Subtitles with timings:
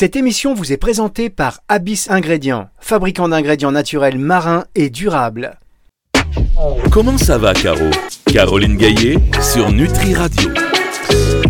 [0.00, 5.58] Cette émission vous est présentée par Abyss Ingrédients, fabricant d'ingrédients naturels marins et durables.
[6.92, 7.90] Comment ça va, Caro?
[8.24, 10.50] Caroline Gaillet sur Nutri Radio.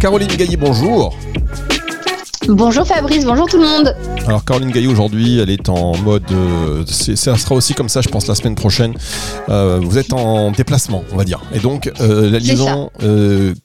[0.00, 1.14] Caroline Gaillet, bonjour.
[2.48, 3.94] Bonjour Fabrice, bonjour tout le monde.
[4.26, 8.00] Alors Caroline Gaillot aujourd'hui, elle est en mode, euh, c'est- ça sera aussi comme ça,
[8.00, 8.94] je pense la semaine prochaine.
[9.50, 12.90] Euh, vous êtes en déplacement, on va dire, et donc euh, la liaison,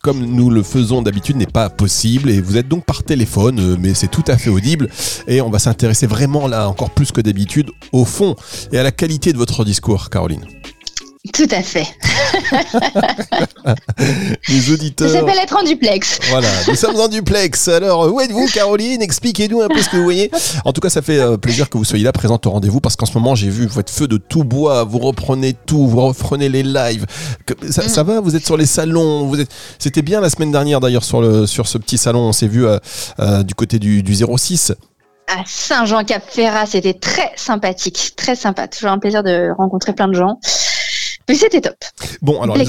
[0.01, 2.29] comme nous le faisons d'habitude, n'est pas possible.
[2.29, 4.89] Et vous êtes donc par téléphone, mais c'est tout à fait audible.
[5.27, 8.35] Et on va s'intéresser vraiment là, encore plus que d'habitude, au fond
[8.73, 10.43] et à la qualité de votre discours, Caroline.
[11.33, 11.87] Tout à fait.
[14.49, 15.09] Les Ça auditeurs.
[15.09, 16.19] s'appelle être en duplex.
[16.29, 17.67] Voilà, nous sommes en duplex.
[17.67, 19.01] Alors, où êtes-vous, Caroline?
[19.01, 20.29] Expliquez-nous un peu ce que vous voyez.
[20.65, 22.95] En tout cas, ça fait euh, plaisir que vous soyez là, présente au rendez-vous, parce
[22.95, 24.83] qu'en ce moment, j'ai vu votre feu de tout bois.
[24.83, 27.05] Vous reprenez tout, vous reprenez les lives.
[27.69, 28.19] Ça, ça va?
[28.19, 29.27] Vous êtes sur les salons.
[29.27, 29.49] Vous êtes.
[29.79, 32.19] C'était bien la semaine dernière, d'ailleurs, sur le sur ce petit salon.
[32.19, 32.77] On s'est vu euh,
[33.19, 34.73] euh, du côté du, du 06.
[35.27, 38.67] À Saint-Jean-Cap-Ferrat, c'était très sympathique, très sympa.
[38.67, 40.37] Toujours un plaisir de rencontrer plein de gens.
[41.29, 41.75] Mais c'était top.
[42.21, 42.57] Bon, alors.
[42.57, 42.65] Les-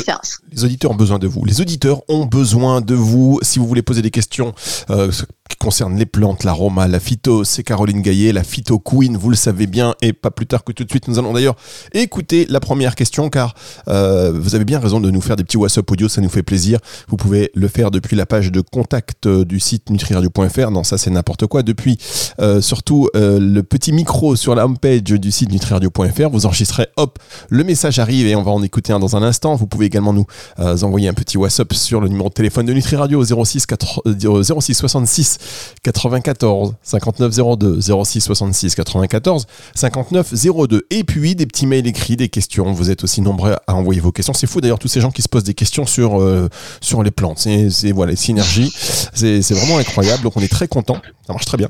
[0.64, 1.44] auditeurs ont besoin de vous.
[1.44, 3.38] Les auditeurs ont besoin de vous.
[3.42, 4.54] Si vous voulez poser des questions
[4.90, 5.10] euh,
[5.48, 9.36] qui concernent les plantes, l'aroma, la phyto, c'est Caroline Gaillet, la phyto queen, vous le
[9.36, 9.94] savez bien.
[10.00, 11.56] Et pas plus tard que tout de suite, nous allons d'ailleurs
[11.92, 13.54] écouter la première question car
[13.88, 16.42] euh, vous avez bien raison de nous faire des petits WhatsApp audio, ça nous fait
[16.42, 16.78] plaisir.
[17.08, 20.70] Vous pouvez le faire depuis la page de contact euh, du site nutriradio.fr.
[20.70, 21.62] Non, ça c'est n'importe quoi.
[21.62, 21.98] Depuis
[22.40, 26.30] euh, surtout le petit micro sur la homepage du site nutriradio.fr.
[26.30, 27.18] Vous enregistrez, hop,
[27.50, 29.56] le message arrive et on va en écouter un dans un instant.
[29.56, 30.26] Vous pouvez également nous
[30.58, 34.42] envoyer un petit WhatsApp sur le numéro de téléphone de Nutri Radio 06, 4, euh,
[34.42, 35.33] 06 66
[35.82, 40.32] 94 59 02 06 66 94 59
[40.68, 42.72] 02 et puis des petits mails écrits, des questions.
[42.72, 44.32] Vous êtes aussi nombreux à envoyer vos questions.
[44.34, 46.48] C'est fou d'ailleurs tous ces gens qui se posent des questions sur euh,
[46.80, 47.38] sur les plantes.
[47.38, 48.72] C'est c'est- voilà, les synergies.
[49.14, 50.22] C'est c'est vraiment incroyable.
[50.22, 51.00] Donc on est très content.
[51.26, 51.68] Ça marche très bien.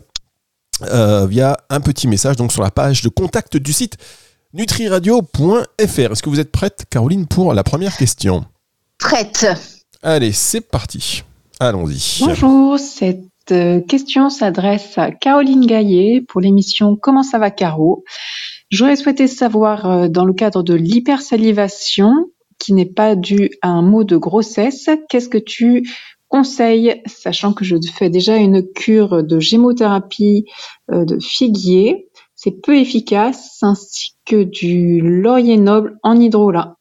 [0.82, 3.96] Euh, via un petit message donc sur la page de contact du site
[4.52, 5.72] nutriradio.fr.
[5.78, 8.44] Est-ce que vous êtes prête, Caroline, pour la première question?
[8.98, 9.46] Prête.
[10.02, 11.22] Allez, c'est parti.
[11.60, 12.18] Allons-y.
[12.20, 12.78] Bonjour,
[13.46, 18.04] cette euh, question s'adresse à Caroline Gaillet pour l'émission Comment ça va Caro?
[18.70, 23.82] J'aurais souhaité savoir euh, dans le cadre de l'hypersalivation qui n'est pas due à un
[23.82, 25.86] mot de grossesse, qu'est-ce que tu
[26.28, 30.46] conseilles, sachant que je fais déjà une cure de gémothérapie
[30.90, 36.76] euh, de figuier, c'est peu efficace, ainsi que du laurier noble en hydrolat.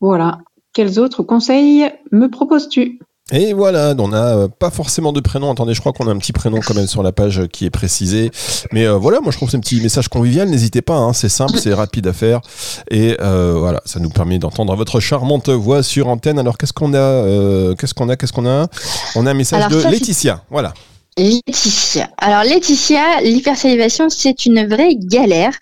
[0.00, 0.38] Voilà.
[0.72, 3.00] Quels autres conseils me proposes-tu?
[3.32, 5.50] Et voilà, on n'a euh, pas forcément de prénom.
[5.50, 7.64] Attendez, je crois qu'on a un petit prénom quand même sur la page euh, qui
[7.64, 8.30] est précisé.
[8.70, 10.46] Mais euh, voilà, moi je trouve que c'est un petit message convivial.
[10.50, 12.42] N'hésitez pas, hein, c'est simple, c'est rapide à faire.
[12.90, 16.38] Et euh, voilà, ça nous permet d'entendre votre charmante voix sur antenne.
[16.38, 18.68] Alors qu'est-ce qu'on a euh, Qu'est-ce qu'on a Qu'est-ce qu'on a?
[19.16, 20.42] On a un message Alors, de Laetitia.
[20.50, 20.74] Voilà.
[21.16, 22.10] Laetitia.
[22.18, 25.54] Alors Laetitia, l'hypersalivation, c'est une vraie galère.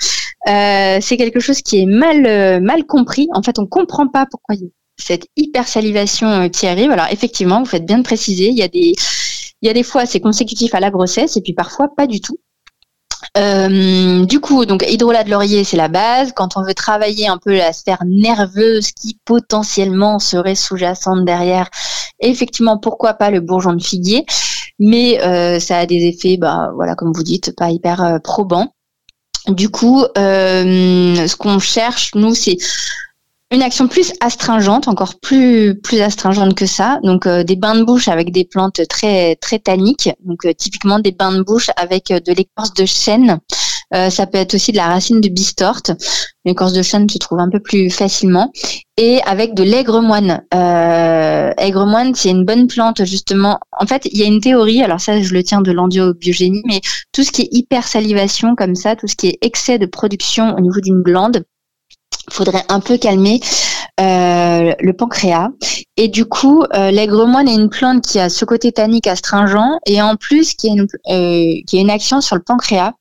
[0.47, 3.29] C'est quelque chose qui est mal mal compris.
[3.35, 6.91] En fait, on comprend pas pourquoi il y a cette hypersalivation euh, qui arrive.
[6.91, 8.95] Alors effectivement, vous faites bien de préciser, il y a des
[9.61, 12.21] il y a des fois c'est consécutif à la grossesse et puis parfois pas du
[12.21, 12.39] tout.
[13.39, 16.33] Euh, du coup, donc hydrolat de laurier, c'est la base.
[16.35, 21.71] Quand on veut travailler un peu la sphère nerveuse qui potentiellement serait sous-jacente derrière,
[22.19, 24.27] effectivement, pourquoi pas le bourgeon de figuier
[24.79, 28.75] mais euh, ça a des effets, bah, voilà, comme vous dites, pas hyper probants.
[29.47, 32.57] Du coup, ce qu'on cherche, nous, c'est
[33.53, 36.99] une action plus astringente, encore plus plus astringente que ça.
[37.05, 40.11] Donc euh, des bains de bouche avec des plantes très très tanniques.
[40.25, 43.39] Donc euh, typiquement des bains de bouche avec euh, de l'écorce de chêne.
[43.95, 45.91] Euh, ça peut être aussi de la racine de bistorte.
[46.47, 48.51] L'écorce de chêne se trouve un peu plus facilement.
[48.97, 50.43] Et avec de l'aigre moine.
[50.51, 53.59] Aigre moine, c'est une bonne plante justement.
[53.79, 54.83] En fait, il y a une théorie.
[54.83, 56.81] Alors ça, je le tiens de l'endiobiogénie, mais
[57.13, 60.61] tout ce qui est hypersalivation comme ça, tout ce qui est excès de production au
[60.61, 61.45] niveau d'une glande,
[62.31, 63.41] faudrait un peu calmer
[64.01, 65.51] euh, le pancréas.
[65.97, 69.79] Et du coup, euh, l'aigre moine est une plante qui a ce côté tannique astringent
[69.87, 72.93] et en plus qui a une, euh, qui a une action sur le pancréas.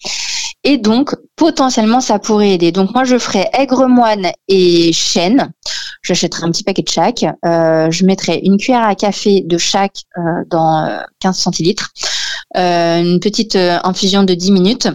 [0.63, 2.71] Et donc, potentiellement, ça pourrait aider.
[2.71, 5.51] Donc, moi, je ferais aigre moine et chêne.
[6.03, 7.25] J'achèterai un petit paquet de chaque.
[7.45, 10.03] Euh, je mettrai une cuillère à café de chaque
[10.51, 11.89] dans euh, 15 centilitres.
[12.53, 14.89] Une petite infusion de 10 minutes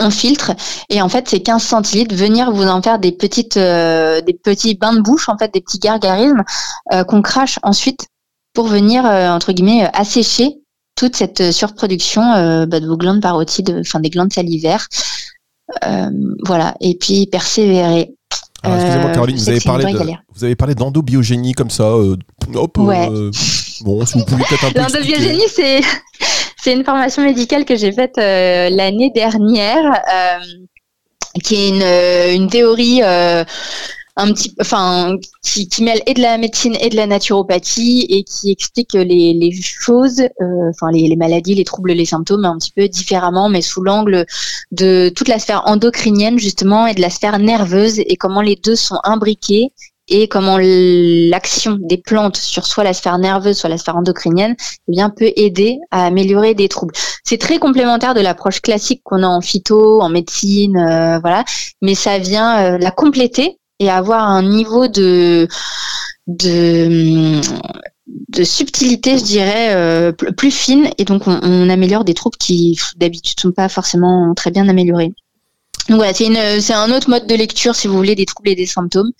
[0.00, 0.52] on filtre
[0.88, 4.74] et en fait ces 15 centilitres venir vous en faire des petites euh, des petits
[4.74, 6.44] bains de bouche en fait des petits gargarismes
[6.92, 8.06] euh, qu'on crache ensuite
[8.54, 10.56] pour venir euh, entre guillemets assécher
[10.96, 12.22] toute cette surproduction
[12.66, 14.88] bah, de vos glandes parotides enfin des glandes salivaires
[16.46, 18.14] voilà et puis persévérer
[18.62, 21.94] Alors, excusez-moi, Caroline, vous avez parlé de, vous avez parlé d'endobiogénie comme ça.
[21.94, 22.78] hop.
[22.78, 23.08] Ouais.
[23.82, 24.80] bon, si vous pouvez peut-être un peu.
[24.80, 25.12] expliquer.
[25.12, 25.80] L'endobiogénie, c'est
[26.66, 30.02] c'est une formation médicale que j'ai faite l'année dernière,
[31.44, 33.02] qui est une, une théorie
[34.16, 38.50] un petit, enfin, qui, mêle et de la médecine et de la naturopathie et qui
[38.50, 43.50] explique les, choses, euh, enfin les, maladies, les troubles, les symptômes un petit peu différemment,
[43.50, 44.24] mais sous l'angle
[44.72, 48.76] de toute la sphère endocrinienne justement et de la sphère nerveuse et comment les deux
[48.76, 49.72] sont imbriqués
[50.08, 54.54] et comment l'action des plantes sur soit la sphère nerveuse, soit la sphère endocrinienne,
[54.88, 56.94] eh bien peut aider à améliorer des troubles.
[57.24, 61.44] C'est très complémentaire de l'approche classique qu'on a en phyto, en médecine, euh, voilà,
[61.82, 65.48] mais ça vient euh, la compléter et avoir un niveau de
[66.26, 67.40] de
[68.28, 73.40] de subtilité, je dirais, euh, plus fine, et donc on, améliore des troubles qui d'habitude
[73.40, 75.12] sont pas forcément très bien améliorés.
[75.88, 78.66] Donc voilà, c'est un autre mode de lecture si vous voulez des troubles et des
[78.66, 79.10] symptômes.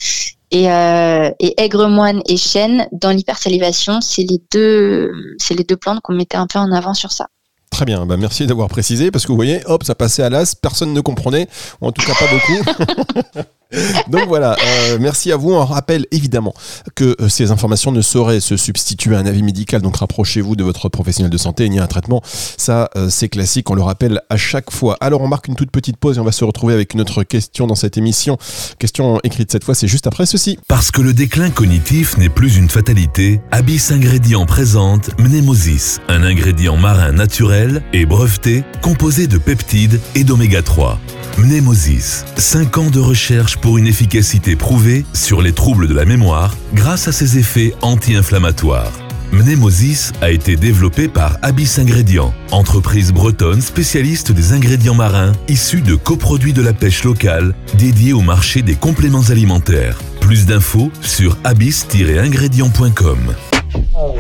[0.50, 6.00] Et, euh, et aigre-moine et chêne dans l'hypersalivation, c'est les deux, c'est les deux plantes
[6.02, 7.26] qu'on mettait un peu en avant sur ça.
[7.70, 10.54] Très bien, bah merci d'avoir précisé parce que vous voyez, hop, ça passait à l'as,
[10.54, 11.48] personne ne comprenait,
[11.80, 13.42] ou en tout cas pas beaucoup.
[14.08, 15.52] Donc voilà, euh, merci à vous.
[15.52, 16.54] On rappelle évidemment
[16.94, 20.64] que euh, ces informations ne sauraient se substituer à un avis médical, donc rapprochez-vous de
[20.64, 22.22] votre professionnel de santé, ni à un traitement.
[22.24, 24.96] Ça, euh, c'est classique, on le rappelle à chaque fois.
[25.00, 27.24] Alors on marque une toute petite pause et on va se retrouver avec une autre
[27.24, 28.38] question dans cette émission.
[28.78, 30.58] Question écrite cette fois, c'est juste après ceci.
[30.68, 36.76] Parce que le déclin cognitif n'est plus une fatalité, Abyss Ingrédients présente Mnemosis, un ingrédient
[36.76, 40.98] marin naturel et breveté composé de peptides et d'oméga 3.
[41.38, 46.56] Mnemosis, 5 ans de recherche pour une efficacité prouvée sur les troubles de la mémoire
[46.72, 48.92] grâce à ses effets anti-inflammatoires.
[49.32, 55.94] Mnemosis a été développé par Abyss Ingrédients, entreprise bretonne spécialiste des ingrédients marins issus de
[55.94, 59.98] coproduits de la pêche locale dédiés au marché des compléments alimentaires.
[60.20, 63.18] Plus d'infos sur abyss-ingrédients.com.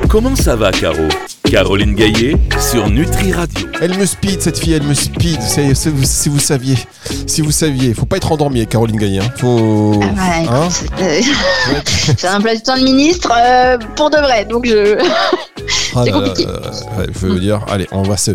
[0.08, 1.08] Comment ça va, Caro?
[1.50, 3.66] Caroline Gaillet sur Nutri Radio.
[3.80, 5.40] Elle me speed, cette fille, elle me speed.
[5.42, 6.76] Si vous saviez,
[7.26, 9.20] si vous saviez, faut pas être endormi, Caroline Gaillet.
[9.20, 9.30] Hein.
[9.36, 10.00] Faut.
[10.18, 10.68] Ah hein
[11.00, 11.20] euh,
[11.84, 14.98] c'est un emploi du temps de ministre euh, pour de vrai, donc je.
[15.94, 16.46] Ah c'est compliqué.
[16.98, 18.32] je veux dire, allez, on va se.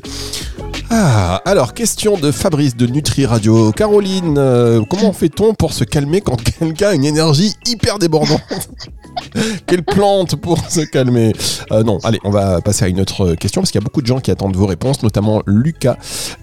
[0.89, 3.71] Ah, alors, question de Fabrice de Nutri Radio.
[3.71, 8.41] Caroline, euh, comment fait-on pour se calmer quand quelqu'un a une énergie hyper débordante?
[9.67, 11.33] Quelle plante pour se calmer
[11.71, 14.01] euh, Non, allez, on va passer à une autre question parce qu'il y a beaucoup
[14.01, 15.97] de gens qui attendent vos réponses, notamment Lucas,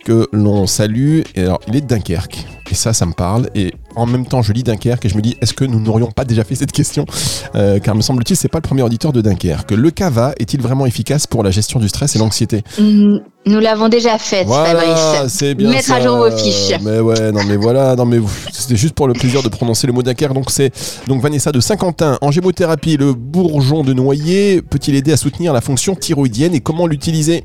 [0.05, 1.23] que l'on salue.
[1.35, 2.47] Et alors, il est de Dunkerque.
[2.71, 3.49] Et ça, ça me parle.
[3.55, 6.11] Et en même temps, je lis Dunkerque et je me dis, est-ce que nous n'aurions
[6.11, 7.05] pas déjà fait cette question
[7.55, 9.71] euh, Car me semble-t-il, c'est pas le premier auditeur de Dunkerque.
[9.73, 13.89] Le Cava est-il vraiment efficace pour la gestion du stress et l'anxiété mm, Nous l'avons
[13.89, 16.75] déjà fait, voilà, C'est bien Mettre à jour vos fiches.
[16.83, 18.19] Mais ouais, non mais voilà, non mais
[18.53, 20.35] c'était juste pour le plaisir de prononcer le mot Dunkerque.
[20.35, 20.73] Donc c'est
[21.07, 22.97] donc Vanessa de Saint-Quentin en gémothérapie.
[22.97, 27.45] Le bourgeon de noyer peut-il aider à soutenir la fonction thyroïdienne et comment l'utiliser?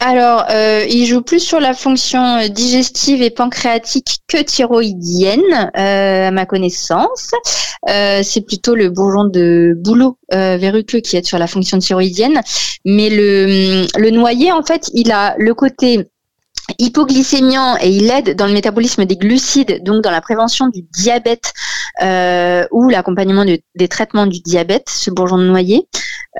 [0.00, 6.30] Alors, euh, il joue plus sur la fonction digestive et pancréatique que thyroïdienne, euh, à
[6.30, 7.30] ma connaissance.
[7.88, 12.40] Euh, c'est plutôt le bourgeon de bouleau verruqueux qui est sur la fonction thyroïdienne.
[12.84, 16.06] Mais le, le noyer, en fait, il a le côté
[16.78, 21.52] hypoglycémiant et il aide dans le métabolisme des glucides, donc dans la prévention du diabète
[22.02, 25.88] euh, ou l'accompagnement des traitements du diabète, ce bourgeon de noyer.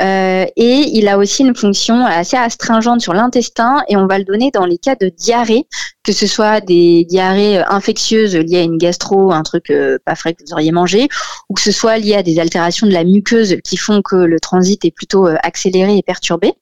[0.01, 4.25] Euh, et il a aussi une fonction assez astringente sur l'intestin et on va le
[4.25, 5.67] donner dans les cas de diarrhée,
[6.05, 10.35] que ce soit des diarrhées infectieuses liées à une gastro, un truc euh, pas frais
[10.35, 11.09] que vous auriez mangé,
[11.49, 14.39] ou que ce soit lié à des altérations de la muqueuse qui font que le
[14.41, 16.55] transit est plutôt accéléré et perturbé.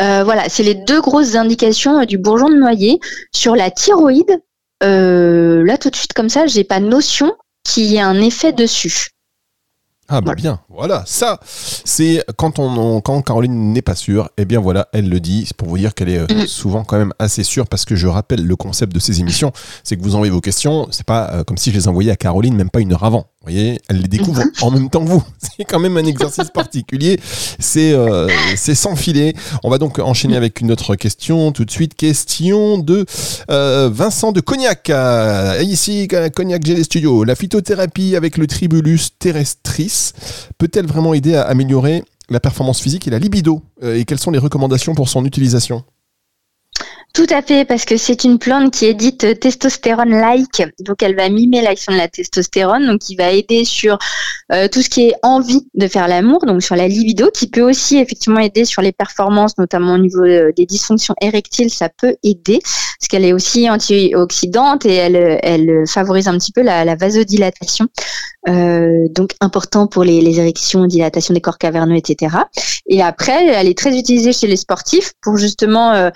[0.00, 3.00] Euh, voilà, c'est les deux grosses indications euh, du bourgeon de noyer.
[3.32, 4.42] Sur la thyroïde,
[4.82, 7.34] euh, là tout de suite comme ça, j'ai pas notion
[7.64, 9.08] qu'il y ait un effet dessus.
[10.08, 14.58] Ah bah bien, voilà, ça, c'est quand on, quand Caroline n'est pas sûre, eh bien
[14.58, 16.46] voilà, elle le dit, c'est pour vous dire qu'elle est mm.
[16.46, 19.52] souvent quand même assez sûre parce que je rappelle le concept de ces émissions,
[19.84, 22.54] c'est que vous envoyez vos questions, c'est pas comme si je les envoyais à Caroline
[22.54, 23.26] même pas une heure avant.
[23.48, 25.24] Vous voyez, elle les découvre en même temps que vous.
[25.38, 27.18] C'est quand même un exercice particulier.
[27.58, 29.32] C'est euh, c'est sans filet.
[29.64, 31.94] On va donc enchaîner avec une autre question tout de suite.
[31.94, 33.06] Question de
[33.50, 34.90] euh, Vincent de Cognac.
[34.90, 37.24] Euh, ici, Cognac Gelé Studio.
[37.24, 40.12] La phytothérapie avec le Tribulus terrestris
[40.58, 43.62] peut-elle vraiment aider à améliorer la performance physique et la libido?
[43.82, 45.84] Et quelles sont les recommandations pour son utilisation?
[47.14, 51.28] Tout à fait, parce que c'est une plante qui est dite testostérone-like, donc elle va
[51.28, 53.98] mimer l'action de la testostérone, donc qui va aider sur
[54.52, 57.62] euh, tout ce qui est envie de faire l'amour, donc sur la libido, qui peut
[57.62, 62.14] aussi effectivement aider sur les performances, notamment au niveau euh, des dysfonctions érectiles, ça peut
[62.22, 67.88] aider, parce qu'elle est aussi antioxydante et elle, favorise un petit peu la, vasodilatation,
[68.48, 72.36] euh, donc important pour les, érections, dilatation des corps caverneux, etc.
[72.86, 76.10] Et après, elle est très utilisée chez les sportifs pour justement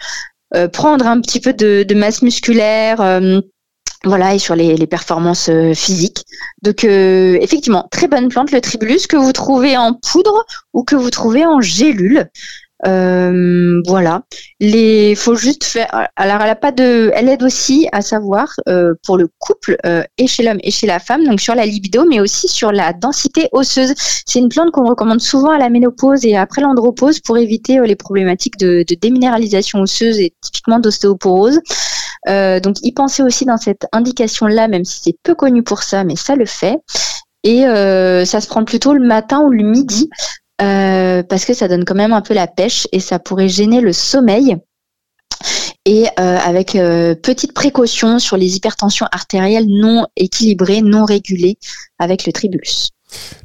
[0.72, 3.40] prendre un petit peu de, masse musculaire euh,
[4.04, 6.24] voilà, et sur les, performances euh, physiques.
[6.62, 11.10] Donc, effectivement, très bonne plante, le tribulus, que vous trouvez en poudre ou que vous
[11.10, 12.28] trouvez en gélule.
[12.84, 14.22] Euh, voilà.
[14.60, 16.08] Les, faut juste faire.
[16.16, 17.10] Alors, elle a pas de.
[17.14, 20.86] Elle aide aussi à savoir euh, pour le couple euh, et chez l'homme et chez
[20.86, 23.94] la femme, donc sur la libido, mais aussi sur la densité osseuse.
[24.26, 27.96] C'est une plante qu'on recommande souvent à la ménopause et après l'andropause pour éviter les
[27.96, 31.60] problématiques de, de, déminéralisation osseuse et typiquement d'ostéoporose.
[32.26, 36.16] donc, y penser aussi dans cette indication-là, même si c'est peu connu pour ça, mais
[36.16, 36.78] ça le fait.
[37.44, 40.08] Et ça se prend plutôt le matin ou le midi.
[40.62, 43.80] Euh, parce que ça donne quand même un peu la pêche et ça pourrait gêner
[43.80, 44.56] le sommeil.
[45.84, 51.56] Et euh, avec euh, petite précaution sur les hypertensions artérielles non équilibrées, non régulées
[51.98, 52.90] avec le tribulus.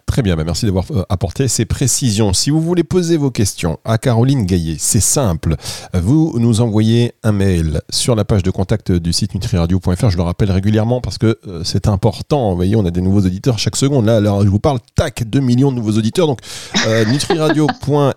[0.08, 2.34] Très bien, bah, merci d'avoir euh, apporté ces précisions.
[2.34, 5.58] Si vous voulez poser vos questions à Caroline Gaillet, c'est simple.
[5.94, 10.10] Vous nous envoyez un mail sur la page de contact du site nutriradio.fr.
[10.10, 12.50] Je le rappelle régulièrement parce que euh, c'est important.
[12.50, 14.06] Vous voyez, on a des nouveaux auditeurs chaque seconde.
[14.06, 16.26] Là, alors je vous parle, tac, 2 millions de nouveaux auditeurs.
[16.26, 16.40] Donc,
[16.88, 18.16] euh, nutriradio.fr,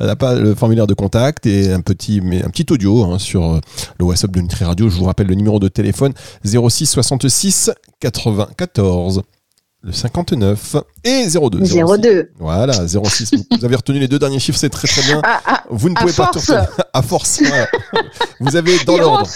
[0.00, 3.60] le formulaire de contact et un petit, un petit audio hein, sur
[3.98, 4.88] le WhatsApp de Nutri Radio.
[4.88, 7.70] Je vous rappelle le numéro de téléphone 06 66
[8.00, 9.22] 94
[9.86, 11.60] le 59 et 02.
[11.98, 12.30] 02.
[12.40, 13.30] Voilà, 06.
[13.56, 15.22] Vous avez retenu les deux derniers chiffres, c'est très très bien.
[15.24, 16.40] Ah, ah, vous ne pouvez pas tout
[16.92, 17.40] À force.
[18.40, 19.28] Vous avez dans l'ordre.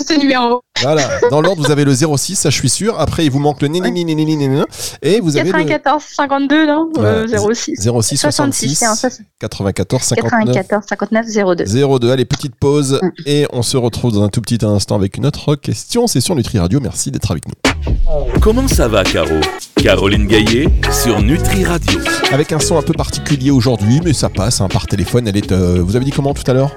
[0.83, 2.99] Voilà, dans l'ordre, vous avez le 06, ça je suis sûr.
[2.99, 3.79] Après, il vous manque le ni
[5.03, 6.91] et vous avez 94 52 non
[7.55, 7.81] 06.
[7.81, 8.85] 06 66
[9.39, 11.27] 94 59 94 59
[11.57, 11.99] 02.
[11.99, 12.11] 02.
[12.11, 13.09] Allez, petite pause mm.
[13.27, 16.07] et on se retrouve dans un tout petit instant avec une autre question.
[16.07, 16.81] C'est sur Nutri Radio.
[16.81, 17.55] Merci d'être avec nous.
[18.41, 19.41] Comment ça va, Caro?
[19.83, 21.99] Caroline Gaillet sur Nutri Radio.
[22.33, 25.27] Avec un son un peu particulier aujourd'hui, mais ça passe hein, par téléphone.
[25.27, 25.53] Elle est.
[25.53, 26.77] Euh, vous avez dit comment tout à l'heure?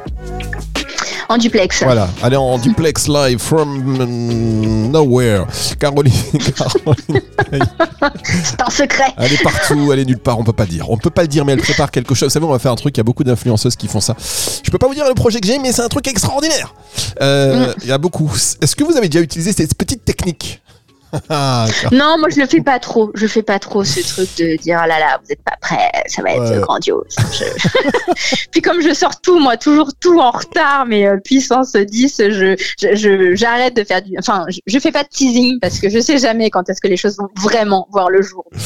[1.28, 1.84] En duplex.
[1.84, 5.46] Voilà, allez en duplex live from nowhere.
[5.80, 6.14] Caroline.
[6.56, 7.22] Caroline
[8.24, 9.14] C'est un secret.
[9.18, 10.90] Elle est partout, elle est nulle part, on peut pas dire.
[10.90, 12.30] On peut pas le dire, mais elle prépare quelque chose.
[12.30, 14.16] Vous savez, on va faire un truc, il y a beaucoup d'influenceuses qui font ça.
[14.64, 16.74] Je peux pas vous dire le projet que j'ai, mais c'est un truc extraordinaire.
[17.22, 17.74] Euh, mm.
[17.84, 18.32] Il y a beaucoup.
[18.62, 20.62] Est-ce que vous avez déjà utilisé cette petite technique?
[21.92, 23.12] Non, moi je le fais pas trop.
[23.14, 25.92] Je fais pas trop ce truc de dire oh là là, vous êtes pas prêts,
[26.08, 27.16] ça va être grandiose.
[28.52, 33.36] Puis comme je sors tout, moi toujours tout en retard, mais euh, puissance 10, je
[33.36, 34.16] j'arrête de faire du.
[34.18, 36.98] Enfin, je, fais pas de teasing parce que je sais jamais quand est-ce que les
[36.98, 38.46] choses vont vraiment voir le jour.
[38.54, 38.58] Euh.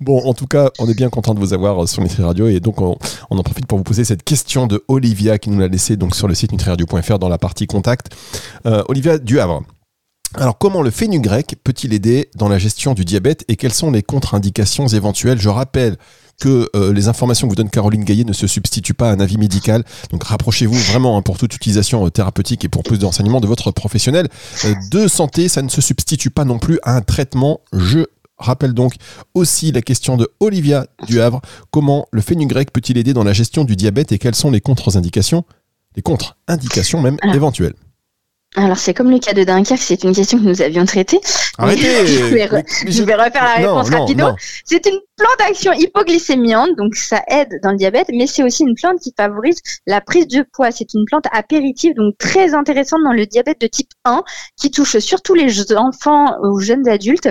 [0.00, 2.48] Bon, en tout cas, on est bien content de vous avoir euh, sur Nutri Radio
[2.48, 2.96] et donc on,
[3.30, 6.28] en profite pour vous poser cette question de Olivia qui nous l'a laissé donc sur
[6.28, 8.08] le site nutriradio.fr dans la partie contact.
[8.64, 9.62] Olivia Duhavre.
[10.34, 14.02] Alors, comment le fenugrec peut-il aider dans la gestion du diabète et quelles sont les
[14.02, 15.40] contre-indications éventuelles?
[15.40, 15.96] Je rappelle
[16.40, 19.20] que euh, les informations que vous donne Caroline Gaillet ne se substituent pas à un
[19.20, 19.84] avis médical.
[20.10, 23.70] Donc rapprochez-vous vraiment hein, pour toute utilisation euh, thérapeutique et pour plus d'enseignement de votre
[23.70, 24.28] professionnel
[24.64, 25.48] euh, de santé.
[25.48, 27.60] Ça ne se substitue pas non plus à un traitement.
[27.72, 28.00] Je
[28.38, 28.96] rappelle donc
[29.32, 31.40] aussi la question de Olivia Duhavre.
[31.70, 35.44] Comment le fenugrec peut-il aider dans la gestion du diabète et quelles sont les contre-indications
[35.94, 37.74] Les contre-indications même éventuelles?
[38.54, 41.20] Alors c'est comme le cas de Dunkerque, c'est une question que nous avions traitée.
[41.58, 44.34] Arrêtez je, vais, refaire la réponse rapidement.
[44.64, 48.74] C'est une plante d'action hypoglycémiante, donc ça aide dans le diabète, mais c'est aussi une
[48.74, 50.70] plante qui favorise la prise de poids.
[50.70, 54.22] C'est une plante apéritive, donc très intéressante dans le diabète de type 1,
[54.56, 57.28] qui touche surtout les enfants ou jeunes adultes,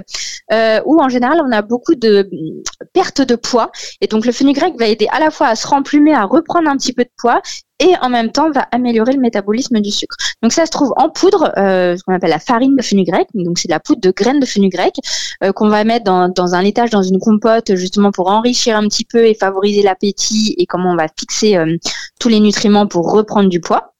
[0.53, 3.71] euh, où en général on a beaucoup de mm, perte de poids.
[3.99, 6.77] Et donc le fenugrec va aider à la fois à se remplumer, à reprendre un
[6.77, 7.41] petit peu de poids,
[7.79, 10.15] et en même temps va améliorer le métabolisme du sucre.
[10.41, 13.27] Donc ça se trouve en poudre, euh, ce qu'on appelle la farine de fenugrec.
[13.33, 14.95] Donc c'est de la poudre de graines de fenugrec
[15.43, 19.05] euh, qu'on va mettre dans, un étage dans une compote justement pour enrichir un petit
[19.05, 21.75] peu et favoriser l'appétit et comment on va fixer euh,
[22.19, 23.94] tous les nutriments pour reprendre du poids.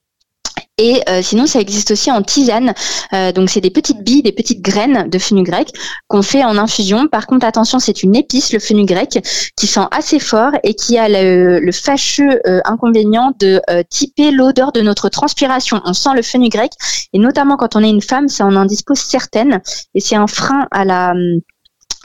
[0.78, 2.74] Et euh, sinon, ça existe aussi en tisane.
[3.14, 5.72] Euh, donc, c'est des petites billes, des petites graines de fenugrec
[6.10, 7.08] qu'on fait en infusion.
[7.08, 9.20] Par contre, attention, c'est une épice, le fenugrec,
[9.56, 14.82] qui sent assez fort et qui a le, fâcheux euh, inconvénient de typer l'odeur de
[14.82, 15.82] notre transpiration.
[15.86, 16.72] On sent le fenugrec
[17.14, 19.62] et notamment quand on est une femme, ça en indispose certaines
[19.94, 21.14] et c'est un frein à la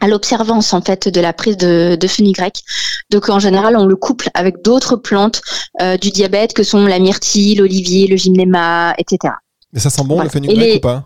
[0.00, 2.60] à l'observance en fait de la prise de, de fenugrec.
[3.10, 5.42] Donc en général, on le couple avec d'autres plantes
[5.82, 9.34] euh, du diabète que sont la myrtille, l'olivier, le gymnéma, etc.
[9.72, 10.24] Mais ça sent bon Voilà.
[10.24, 11.04] le fenugrec les- ou pas?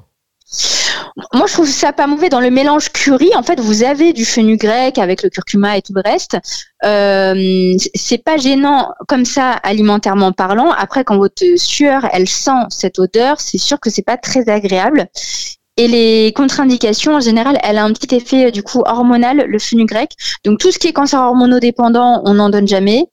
[1.32, 2.28] Moi, je trouve ça pas mauvais.
[2.28, 5.92] Dans le mélange curry, en fait, vous avez du fenugrec avec le curcuma et tout
[5.94, 6.36] le reste.
[6.84, 10.70] Euh, c'est pas gênant comme ça alimentairement parlant.
[10.72, 15.06] Après, quand votre sueur, elle sent cette odeur, c'est sûr que c'est pas très agréable.
[15.76, 19.58] Et les contre-indications, en général, elle a un petit effet euh, du coup hormonal, le
[19.58, 20.12] fenugrec.
[20.44, 23.06] Donc tout ce qui est cancer hormonodépendant, on n'en donne jamais.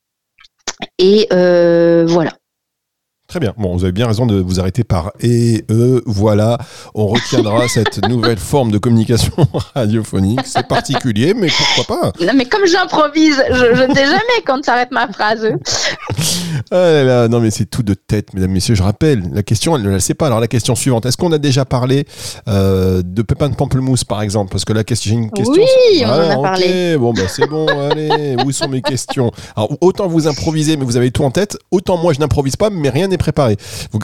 [1.00, 2.34] Et euh, voilà.
[3.32, 3.54] Très bien.
[3.58, 6.04] Bon, vous avez bien raison de vous arrêter par et e.
[6.06, 6.58] Voilà,
[6.94, 9.34] on retiendra cette nouvelle forme de communication
[9.74, 10.42] radiophonique.
[10.44, 12.26] C'est particulier, mais pourquoi pas?
[12.26, 15.48] Non, mais comme j'improvise, je, je ne sais jamais quand s'arrête ma phrase.
[16.72, 18.76] Ah là là, non mais c'est tout de tête, mesdames, messieurs.
[18.76, 20.28] Je rappelle, la question, elle ne la sait pas.
[20.28, 22.06] Alors la question suivante, est-ce qu'on a déjà parlé
[22.48, 24.52] euh, de pépins de pamplemousse, par exemple?
[24.52, 25.54] Parce que la question, j'ai une question.
[25.54, 26.44] Oui, on en Voilà, a ok.
[26.44, 26.98] parlé.
[26.98, 29.32] Bon, bah c'est bon, allez, où sont mes questions?
[29.56, 32.70] Alors autant vous improvisez, mais vous avez tout en tête, autant moi je n'improvise pas,
[32.70, 33.58] mais rien n'est préparé.
[33.94, 33.98] Je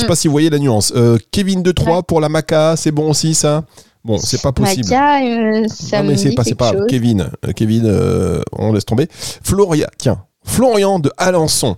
[0.00, 0.08] sais Mm.
[0.08, 0.92] pas si vous voyez la nuance.
[0.96, 3.64] Euh, Kevin de 3 pour la maca, c'est bon aussi ça?
[4.04, 4.88] Bon, c'est pas possible.
[4.90, 6.86] Maca, euh, ça non mais c'est pas, pas chose.
[6.88, 7.28] Kevin.
[7.46, 9.06] Euh, Kevin, on laisse tomber.
[9.12, 11.76] Floria, tiens, Florian de Alençon.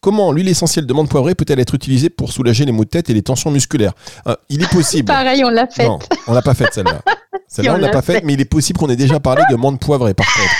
[0.00, 3.10] Comment l'huile essentielle de menthe poivrée peut-elle être utilisée pour soulager les maux de tête
[3.10, 3.92] et les tensions musculaires
[4.28, 5.06] Euh, Il est possible.
[5.12, 5.86] Pareil, on l'a fait.
[5.86, 7.00] Non, on l'a pas faite celle-là.
[7.50, 8.24] Celle-là, on l'a pas faite, fait.
[8.26, 10.50] mais il est possible qu'on ait déjà parlé de menthe poivrée par contre.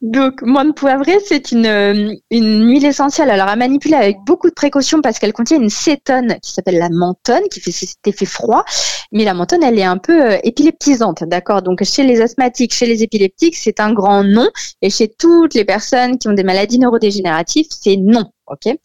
[0.00, 3.30] Donc, menthe poivrée, c'est une, une huile essentielle.
[3.30, 6.88] Alors, à manipuler avec beaucoup de précaution parce qu'elle contient une cétone qui s'appelle la
[6.88, 8.64] menthone, qui fait cet effet froid.
[9.10, 11.62] Mais la menthone, elle est un peu euh, épileptisante, d'accord?
[11.62, 14.48] Donc, chez les asthmatiques, chez les épileptiques, c'est un grand non.
[14.82, 18.76] Et chez toutes les personnes qui ont des maladies neurodégénératives, c'est non, ok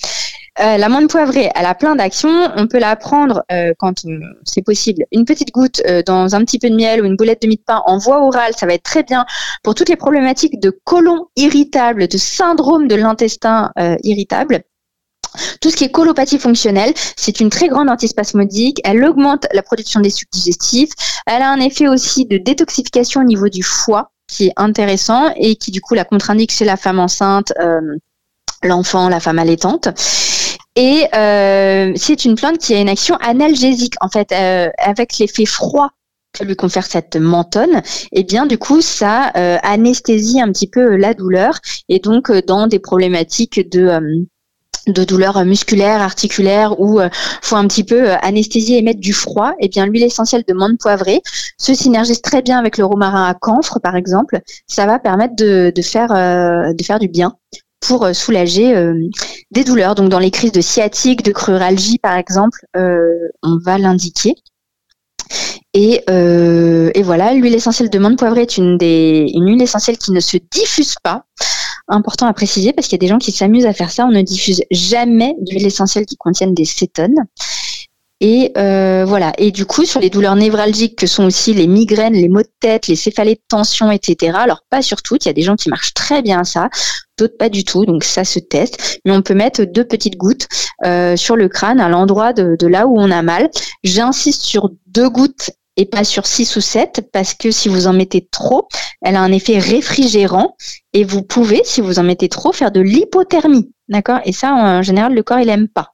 [0.59, 2.51] Euh, la menthe poivrée, elle a plein d'actions.
[2.55, 4.05] On peut la prendre euh, quand
[4.45, 7.41] c'est possible, une petite goutte euh, dans un petit peu de miel ou une boulette
[7.41, 8.53] de mie de pain en voie orale.
[8.55, 9.25] Ça va être très bien
[9.63, 14.61] pour toutes les problématiques de côlon irritable, de syndrome de l'intestin euh, irritable.
[15.59, 18.79] Tout ce qui est colopathie fonctionnelle, c'est une très grande antispasmodique.
[18.83, 20.91] Elle augmente la production des sucs digestifs.
[21.25, 25.55] Elle a un effet aussi de détoxification au niveau du foie qui est intéressant et
[25.55, 27.51] qui du coup la contre-indique chez la femme enceinte,
[28.63, 29.89] l'enfant, la femme allaitante.
[30.75, 35.45] Et euh, c'est une plante qui a une action analgésique en fait, euh, avec l'effet
[35.45, 35.89] froid
[36.33, 40.95] que lui confère cette menthone et bien du coup ça euh, anesthésie un petit peu
[40.95, 41.59] la douleur
[41.89, 44.25] et donc euh, dans des problématiques de euh,
[44.87, 47.09] de douleurs musculaires, articulaires où euh,
[47.41, 50.53] faut un petit peu euh, anesthésier et mettre du froid, et bien l'huile essentielle de
[50.53, 51.21] menthe poivrée
[51.57, 54.39] se synergise très bien avec le romarin à camphre par exemple.
[54.67, 57.35] Ça va permettre de, faire euh, de faire du bien
[57.83, 58.95] pour euh, soulager euh,
[59.51, 59.95] des douleurs.
[59.95, 64.35] Donc dans les crises de sciatique, de cruralgie par exemple, euh, on va l'indiquer.
[65.75, 66.03] Et,
[67.03, 70.37] voilà, l'huile essentielle de menthe poivrée est une, des, une huile essentielle qui ne se
[70.51, 71.25] diffuse pas.
[71.87, 74.05] Important à préciser parce qu'il y a des gens qui s'amusent à faire ça.
[74.05, 77.15] On ne diffuse jamais d'huile essentielle qui contiennent des cétones.
[78.19, 79.33] Et euh, voilà.
[79.37, 82.51] Et du coup, sur les douleurs névralgiques que sont aussi les migraines, les maux de
[82.59, 84.37] tête, les céphalées de tension, etc.
[84.39, 85.25] Alors pas sur toutes.
[85.25, 86.69] Il y a des gens qui marchent très bien à ça,
[87.17, 87.85] d'autres pas du tout.
[87.85, 88.99] Donc ça se teste.
[89.05, 90.47] Mais on peut mettre deux petites gouttes
[90.85, 93.49] euh, sur le crâne, à l'endroit de, de là où on a mal.
[93.83, 97.93] J'insiste sur deux gouttes et pas sur 6 ou 7 parce que si vous en
[97.93, 98.67] mettez trop,
[99.01, 100.55] elle a un effet réfrigérant
[100.93, 103.71] et vous pouvez, si vous en mettez trop, faire de l'hypothermie.
[103.89, 104.19] D'accord?
[104.25, 105.91] Et ça, en général, le corps, il aime pas.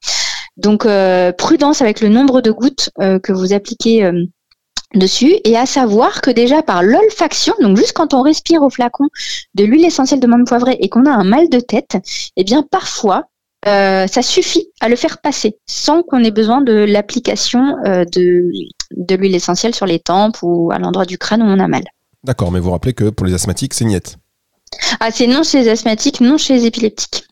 [0.59, 4.25] Donc, euh, prudence avec le nombre de gouttes euh, que vous appliquez euh,
[4.95, 9.05] dessus et à savoir que déjà par l'olfaction, donc juste quand on respire au flacon
[9.55, 11.97] de l'huile essentielle de menthe poivrée et qu'on a un mal de tête,
[12.35, 13.29] eh bien parfois
[13.67, 18.49] euh, ça suffit à le faire passer sans qu'on ait besoin de l'application euh, de,
[18.95, 21.83] de l'huile essentielle sur les tempes ou à l'endroit du crâne où on a mal.
[22.23, 24.17] D'accord, mais vous rappelez que pour les asthmatiques, c'est niette.
[24.99, 27.25] Ah, c'est non chez les asthmatiques, non chez les épileptiques.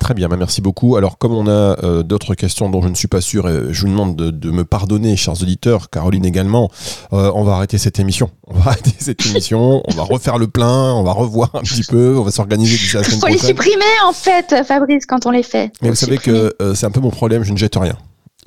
[0.00, 0.96] Très bien, bah merci beaucoup.
[0.96, 1.50] Alors, comme on a
[1.82, 4.50] euh, d'autres questions dont je ne suis pas sûr, et je vous demande de, de
[4.50, 6.70] me pardonner, chers auditeurs, Caroline également,
[7.12, 8.30] euh, on va arrêter cette émission.
[8.46, 11.84] On va arrêter cette émission, on va refaire le plein, on va revoir un petit
[11.84, 15.30] peu, on va s'organiser d'ici la semaine Faut les supprimer en fait, Fabrice, quand on
[15.30, 15.72] les fait.
[15.80, 16.38] Mais vous savez supprimer.
[16.58, 17.96] que euh, c'est un peu mon problème, je ne jette rien.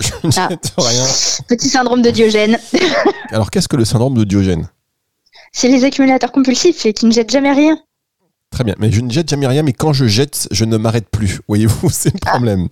[0.00, 0.46] Je ne Ah.
[0.50, 1.04] jette rien.
[1.48, 2.56] Petit syndrome de Diogène.
[3.32, 4.68] Alors, qu'est-ce que le syndrome de Diogène?
[5.50, 7.76] C'est les accumulateurs compulsifs et qui ne jettent jamais rien.
[8.50, 11.08] Très bien, mais je ne jette jamais rien, mais quand je jette, je ne m'arrête
[11.10, 11.40] plus.
[11.48, 12.68] Voyez-vous, c'est le problème.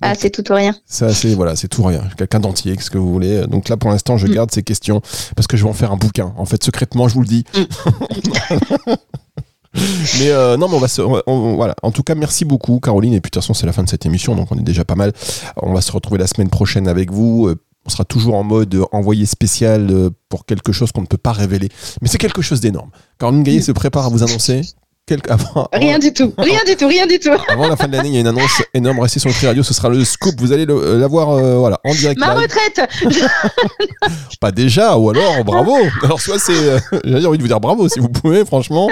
[0.00, 0.74] Ah, c'est tout ou rien.
[0.86, 2.02] Ça, c'est voilà, c'est tout ou rien.
[2.16, 3.46] Quelqu'un d'entier, qu'est-ce que vous voulez.
[3.48, 4.32] Donc là, pour l'instant, je Mm.
[4.32, 5.02] garde ces questions
[5.36, 6.32] parce que je vais en faire un bouquin.
[6.36, 7.44] En fait, secrètement, je vous le dis.
[10.20, 11.74] mais euh, non, mais on va se, on va- on- voilà.
[11.82, 13.12] En tout cas, merci beaucoup, Caroline.
[13.12, 14.84] Et puis de toute façon, c'est la fin de cette émission, donc on est déjà
[14.84, 15.12] pas mal.
[15.56, 17.48] On va se retrouver la semaine prochaine avec vous.
[17.48, 21.16] Euh, On sera toujours en mode euh, envoyé spécial pour quelque chose qu'on ne peut
[21.18, 21.68] pas révéler.
[22.02, 22.90] Mais c'est quelque chose d'énorme.
[23.18, 24.60] Caroline Gaillet se prépare à vous annoncer
[25.08, 27.30] quelques avant, Rien du tout, rien du tout, rien du tout.
[27.48, 29.00] avant la fin de l'année, il y a une annonce énorme.
[29.00, 30.34] Restez sur Nutri Radio, ce sera le scoop.
[30.38, 32.20] Vous allez le- euh, l'avoir euh, voilà, en direct.
[32.20, 32.42] Ma live.
[32.42, 32.80] retraite
[34.40, 35.74] Pas déjà, ou alors bravo.
[36.02, 38.88] Alors soit c'est, euh, j'ai envie de vous dire bravo si vous pouvez, franchement,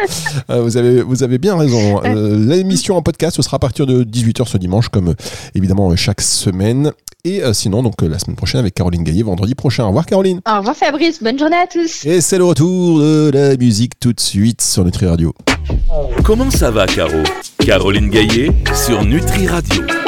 [0.50, 2.00] Euh, vous avez vous avez bien raison.
[2.05, 5.14] Euh, L'émission en podcast ce sera à partir de 18h ce dimanche, comme
[5.55, 6.92] évidemment chaque semaine.
[7.24, 9.85] Et euh, sinon donc euh, la semaine prochaine avec Caroline Gaillet, vendredi prochain.
[9.85, 10.40] Au revoir Caroline.
[10.48, 12.05] Au revoir Fabrice, bonne journée à tous.
[12.07, 15.35] Et c'est le retour de la musique tout de suite sur Nutri Radio.
[16.24, 17.22] Comment ça va, Caro?
[17.58, 20.05] Caroline Gaillet sur Nutri Radio.